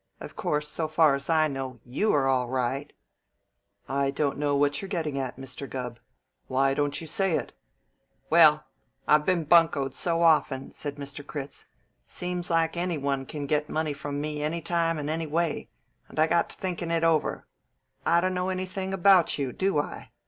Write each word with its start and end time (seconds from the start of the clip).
Of 0.19 0.35
course, 0.35 0.67
so 0.67 0.87
far 0.87 1.13
as 1.13 1.29
I 1.29 1.47
know, 1.47 1.79
you 1.85 2.11
are 2.11 2.25
all 2.27 2.47
right" 2.49 2.91
"I 3.87 4.09
don't 4.09 4.39
know 4.39 4.55
what 4.55 4.81
you're 4.81 4.89
gettin' 4.89 5.15
at," 5.17 5.35
said 5.35 5.43
Mr. 5.43 5.69
Gubb. 5.69 5.99
"Why 6.47 6.73
don't 6.73 6.99
you 6.99 7.05
say 7.05 7.33
it?" 7.35 7.53
"Well, 8.27 8.63
I 9.07 9.19
been 9.19 9.43
buncoed 9.43 9.93
so 9.93 10.23
often," 10.23 10.71
said 10.71 10.95
Mr. 10.95 11.23
Critz. 11.27 11.65
"Seem's 12.07 12.49
like 12.49 12.75
any 12.75 12.97
one 12.97 13.27
can 13.27 13.45
get 13.45 13.69
money 13.69 13.93
from 13.93 14.19
me 14.19 14.41
any 14.41 14.59
time 14.59 14.97
and 14.97 15.07
any 15.07 15.27
way, 15.27 15.69
and 16.09 16.17
I 16.19 16.25
got 16.25 16.49
to 16.49 16.57
thinkin' 16.57 16.89
it 16.89 17.03
over. 17.03 17.45
I 18.03 18.21
don't 18.21 18.33
know 18.33 18.49
anything 18.49 18.95
about 18.95 19.37
you, 19.37 19.53
do 19.53 19.77
I? 19.77 20.09